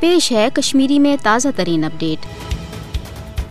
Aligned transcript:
پیش 0.00 0.32
ہے 0.32 0.48
کشمیری 0.54 0.98
میں 0.98 1.16
تازہ 1.22 1.48
ترین 1.56 1.84
اپڈیٹ۔ 1.84 2.26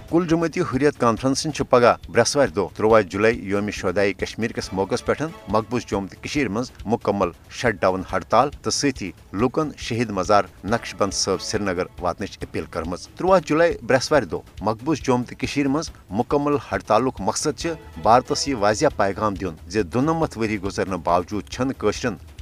کل 0.09 0.27
جمعیتی 0.27 0.61
حریت 0.61 0.99
کانفرنسن 0.99 1.49
پگہ 1.69 1.95
برسوار 2.09 2.47
دہ 2.47 2.67
ترواہ 2.75 3.01
جولائی 3.01 3.39
یوم 3.49 3.69
شہدائی 3.69 4.13
کشمیر 4.13 4.51
کس 4.51 4.73
موقع 4.73 4.95
پہ 5.05 5.13
مقبوض 5.47 5.85
جوم 5.87 6.05
تو 6.07 6.49
مز 6.49 6.71
مکمل 6.85 7.29
شٹ 7.49 7.81
ڈاؤن 7.81 8.01
ہڑتال 8.11 8.49
تو 8.61 8.69
سی 8.69 9.11
لکن 9.33 9.69
شہید 9.77 10.09
مزار 10.09 10.43
نقش 10.63 10.95
بند 10.97 11.13
صاحب 11.13 11.41
سری 11.41 11.63
نگر 11.63 11.85
واتنچ 11.99 12.37
اپیل 12.41 12.65
کرم 12.69 12.95
ترواہ 12.95 13.39
جولائی 13.45 13.73
برسوار 13.81 14.23
دہ 14.23 14.35
مقبوض 14.61 15.01
جوم 15.03 15.23
تو 15.23 15.69
مز 15.69 15.89
مکمل 16.09 16.55
ہڑتال 16.71 17.03
مقصد 17.19 17.67
بھارتس 18.01 18.47
یہ 18.47 18.55
واضح 18.55 18.85
پیغام 18.95 19.33
دن 19.33 19.55
زِ 19.67 19.83
دنمت 19.93 20.37
وری 20.37 20.61
گزرنے 20.61 20.97
باوجود 21.03 21.49
چھن 21.49 21.71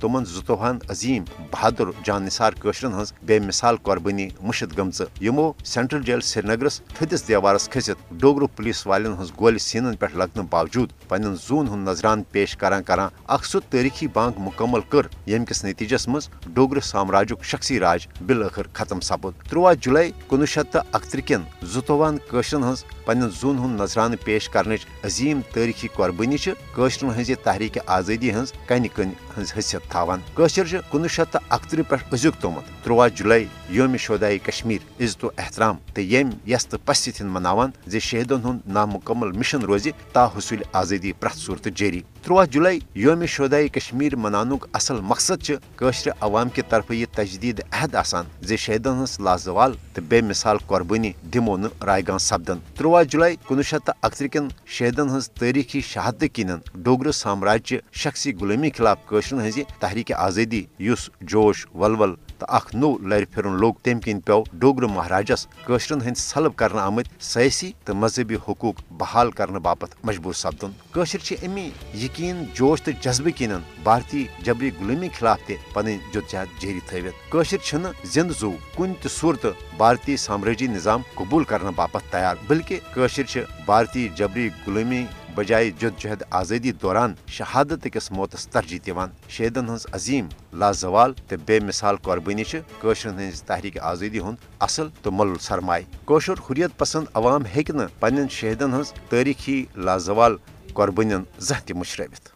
تمن 0.04 0.26
زتوہن 0.26 0.78
عظیم 0.90 1.24
بہادر 1.52 1.92
جان 2.06 2.24
نثار 2.26 2.54
قشرن 2.60 2.94
ہز 2.94 3.12
بے 3.26 3.38
مثال 3.40 3.76
قربانی 3.84 4.28
مشد 4.42 4.78
گمز 4.78 5.02
یمو 5.22 5.52
سینٹرل 5.66 6.02
جیل 6.06 6.21
سری 6.30 6.48
نگرس 6.48 6.80
تھدس 6.98 7.28
دیوارس 7.28 7.68
کھست 7.71 8.11
ڈوگرو 8.21 8.47
پولیس 8.56 8.86
والن 8.88 9.14
ہز 9.21 9.32
گول 9.39 9.58
سینن 9.68 9.96
پہ 10.00 10.08
لگنے 10.16 10.42
باوجود 10.50 10.92
پن 11.10 11.36
زون 11.47 11.68
ہند 11.68 11.88
نظران 11.88 12.24
پیش 12.32 12.56
کران 12.58 12.84
کران 12.88 13.10
اخ 13.36 13.46
سہ 13.46 13.58
تاریخی 13.70 14.08
بانگ 14.14 14.42
مکمل 14.46 14.82
کر 14.89 15.08
یم 15.28 15.46
کس 15.46 15.64
نتیجس 15.66 16.08
مز 16.08 16.28
ڈوگر 16.54 16.80
سامراجک 16.92 17.44
شخصی 17.52 17.80
راج 17.80 18.08
بالآخر 18.25 18.68
ختم 18.74 19.00
سپد۔ 19.10 19.42
ترواہ 19.50 19.74
جولائی 19.82 20.11
کنوہ 20.30 20.46
شیت 20.54 20.72
تو 20.74 20.80
اکتر 20.92 21.20
کن 21.28 21.44
زتوہن 21.74 22.18
قشرن 22.28 22.64
ہز 22.64 22.83
پن 23.06 23.30
زون 23.42 23.60
ہند 23.60 23.82
نظرانہ 23.82 24.16
پیش 24.25 24.50
کرنچ 24.50 24.86
عظیم 25.04 25.42
تاریخی 25.54 25.88
قربانی 25.96 26.38
قشرن 26.75 27.10
ہز 27.20 27.32
تحریک 27.44 27.78
آزادی 27.88 28.33
ہز 28.33 28.54
کن 28.68 28.88
کن 28.96 29.10
ہز 29.38 29.54
حیثیت۔ 29.56 29.93
تھاوان 29.93 30.20
کنوہ 30.36 31.07
شیت 31.07 31.32
تو 31.33 31.39
اکتر 31.50 31.82
پہ 31.82 31.96
ازیک 32.11 32.42
تومت 32.42 32.70
ترواہ 32.83 33.08
جولائی 33.16 33.45
یوم 33.70 33.95
شہدائی 33.97 34.38
کشمیر 34.39 35.03
عزت 35.03 35.23
و 35.25 35.30
احترام 35.38 35.75
تو 35.94 36.02
یم 36.02 36.30
یس 36.47 36.66
تو 36.67 36.78
پست 36.86 37.22
مناوان 37.23 37.72
زی 37.88 37.99
شہیدن 37.99 38.45
ہند 38.45 38.59
نامکمل 38.67 39.31
مشن 39.31 39.61
روزی 39.61 39.91
تا 40.14 40.25
حصول 40.27 40.61
آزادی 40.73 41.11
پریت 41.14 41.38
صورت 41.38 41.67
جاری 41.75 42.02
ترواہ 42.23 42.45
جولائی 42.45 42.80
یوم 42.95 43.25
شہدائی 43.25 43.69
کشمیر 43.69 44.16
منانک 44.16 44.66
اصل 44.73 44.99
مقصد 45.03 45.52
قشر 45.75 46.11
عوام 46.21 46.49
کہ 46.49 46.61
طرف 46.69 46.91
یہ 46.91 47.05
تجدید 47.16 47.61
عہد 47.71 47.95
آسان 47.95 48.25
زی 48.41 48.58
شہیدن 48.58 49.02
ہز 49.02 49.19
لازوال 49.19 49.73
تو 49.94 50.02
بے 50.09 50.21
مثال 50.21 50.58
قربانی 50.67 51.11
دمو 51.33 51.58
رائے 51.86 52.02
گان 52.08 52.19
سپدن 52.19 52.59
ترواہ 52.77 53.03
جولائی 53.03 53.36
کنوہ 53.47 53.61
شیت 53.61 53.86
تو 53.86 53.91
اکتر 54.02 54.27
کن 54.27 54.47
شہیدن 54.67 55.16
ہز 55.16 55.30
تاریخی 55.39 55.81
شہادت 55.83 56.36
کن 56.36 56.52
ڈوگر 56.75 57.11
سامراج 57.14 57.73
شخصی 58.03 58.33
غلامی 58.41 58.69
خلاف 58.77 59.05
قشرن 59.08 59.45
ہز 59.47 59.59
تحریک 59.84 60.12
آزادی 60.12 60.64
اس 60.80 61.09
جوش، 61.22 61.66
ولول 61.76 62.14
تو 62.39 62.45
اخ 62.50 62.73
نو 62.76 62.92
لر 63.02 63.23
پھرن 63.31 63.59
لوگ 63.59 63.73
تم 63.84 64.00
کن 64.00 64.20
پو 64.26 64.42
ڈوگر 64.59 64.84
مہاراجس 64.86 65.48
قشرن 65.66 66.02
ہند 66.02 66.17
سلب 66.17 66.56
کرنے 66.56 66.81
آمت 66.81 67.08
سیاسی 67.23 67.72
تو 67.86 67.94
مذہبی 67.95 68.36
حقوق 68.48 68.81
بحال 69.00 69.31
کرنے 69.31 69.59
باپت 69.59 69.95
مجبور 70.04 70.34
سپدن۔ 70.34 70.72
قشر 70.92 71.34
امی 71.44 71.70
یقین، 72.04 72.44
جوش 72.54 72.81
تو 72.81 72.92
جذبہ 73.02 73.38
کن 73.38 73.52
بھارتی 73.84 74.26
جبری 74.44 74.70
غلامی 74.80 75.09
خلاف 75.17 75.39
تہ 75.48 75.54
پن 75.73 75.88
جدجہد 76.14 76.61
جاری 76.61 76.80
تھوت 76.89 77.31
قشر 77.31 77.92
زند 78.14 78.31
زو 78.39 78.52
کن 78.76 78.94
تہ 79.02 79.08
صورت 79.20 79.45
بھارتی 79.78 80.17
سامراجی 80.17 80.67
نظام 80.67 81.02
قبول 81.16 81.44
کرنے 81.44 81.72
باپت 81.76 82.11
تیار، 82.11 82.36
بلکہ 82.48 82.80
قشر 82.94 83.39
بھارتی 83.66 84.08
جبری 84.16 84.50
غلامی 84.67 85.04
بجائے 85.36 85.70
جد 85.72 86.00
جہد 86.00 86.23
آزادی 86.31 86.72
دوران 86.72 87.14
شہادت 87.28 87.88
کس 87.94 88.12
موتس 88.12 88.48
ترجیح 88.48 88.80
دیوان 88.86 89.09
شہیدن 89.30 89.70
ہز 89.70 89.86
عظیم 89.94 90.28
لازوال 90.53 91.14
تو 91.28 91.36
بے 91.45 91.59
مثال 91.59 91.95
قربانی 92.03 92.44
قشرن 92.81 93.20
ہز 93.20 93.42
تحریک 93.44 93.78
آزادی 93.84 94.20
ہند 94.20 94.45
اصل 94.59 94.88
تو 95.02 95.11
مل 95.11 95.34
سرمائے 95.42 95.84
کوشر 96.06 96.42
حریت 96.50 96.78
پسند 96.80 97.06
عوام 97.14 97.45
ہیکہ 97.56 97.88
پنن 98.00 98.28
شہیدن 98.31 98.73
ہز 98.73 98.94
تاریخی 99.09 99.64
لازوال 99.78 100.38
قربانی 100.73 101.16
زہ 101.39 101.60
تہ 101.66 102.30